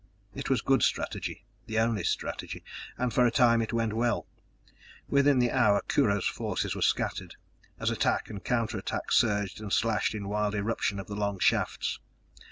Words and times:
It 0.33 0.49
was 0.49 0.61
good 0.61 0.81
strategy, 0.81 1.45
the 1.67 1.77
only 1.77 2.03
strategy 2.03 2.63
and 2.97 3.13
for 3.13 3.23
a 3.23 3.29
time 3.29 3.61
it 3.61 3.71
went 3.71 3.93
well. 3.93 4.25
Within 5.07 5.37
the 5.37 5.51
hour 5.51 5.83
Kurho's 5.87 6.25
forces 6.25 6.73
were 6.73 6.81
scattered, 6.81 7.35
as 7.79 7.91
attack 7.91 8.27
and 8.27 8.43
counter 8.43 8.79
attack 8.79 9.11
surged 9.11 9.61
and 9.61 9.71
slashed 9.71 10.15
in 10.15 10.27
wild 10.27 10.55
eruption 10.55 10.99
of 10.99 11.05
the 11.05 11.13
long 11.13 11.37
shafts. 11.37 11.99